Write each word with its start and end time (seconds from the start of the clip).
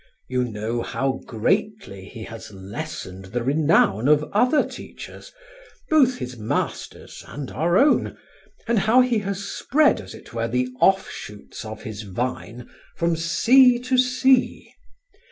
You 0.27 0.43
know 0.45 0.81
how 0.81 1.21
greatly 1.27 2.05
he 2.05 2.23
has 2.23 2.49
lessened 2.51 3.25
the 3.25 3.43
renown 3.43 4.07
of 4.07 4.23
other 4.33 4.67
teachers, 4.67 5.31
both 5.91 6.17
his 6.17 6.35
masters 6.37 7.23
and 7.27 7.51
our 7.51 7.77
own, 7.77 8.17
and 8.67 8.79
how 8.79 9.01
he 9.01 9.19
has 9.19 9.43
spread 9.43 10.01
as 10.01 10.15
it 10.15 10.33
were 10.33 10.47
the 10.47 10.69
offshoots 10.81 11.63
of 11.63 11.83
his 11.83 12.01
vine 12.01 12.67
from 12.95 13.15
sea 13.15 13.77
to 13.81 13.99
sea. 13.99 14.73